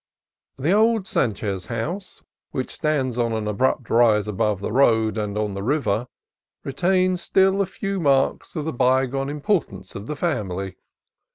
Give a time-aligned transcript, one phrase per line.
[0.57, 5.61] The old Sanchez house, which stands on an abrupt rise above the road and the
[5.61, 6.07] river,
[6.63, 10.75] retains still a few marks of the bygone importance of the family.